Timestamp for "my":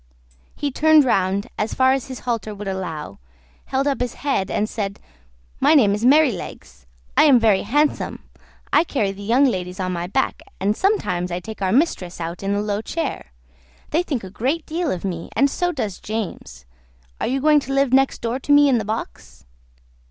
5.59-5.75, 9.93-10.07